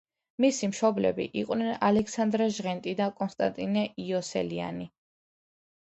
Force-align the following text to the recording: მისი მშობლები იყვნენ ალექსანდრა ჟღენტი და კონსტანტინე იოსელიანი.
მისი 0.43 0.69
მშობლები 0.71 1.25
იყვნენ 1.41 1.69
ალექსანდრა 1.89 2.49
ჟღენტი 2.57 2.97
და 3.03 3.13
კონსტანტინე 3.21 3.87
იოსელიანი. 4.09 4.93